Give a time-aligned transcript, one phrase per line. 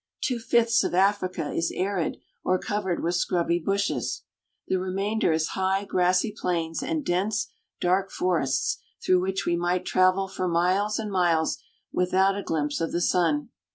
[0.23, 4.23] Two fifths of Africa is arid or covered with scrubby bushes.
[4.67, 10.27] The remainder is high, grassy plains and dense, dark forests through which we might travel
[10.27, 11.59] for miles and miles
[11.91, 13.49] without a glimpse of the sun.